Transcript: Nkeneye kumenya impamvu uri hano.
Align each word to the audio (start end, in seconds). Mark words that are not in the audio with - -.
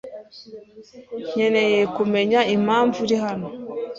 Nkeneye 1.29 1.81
kumenya 1.95 2.39
impamvu 2.55 2.97
uri 3.05 3.15
hano. 3.23 3.47